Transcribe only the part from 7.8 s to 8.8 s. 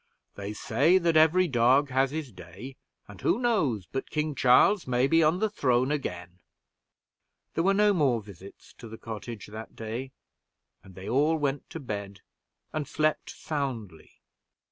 more visits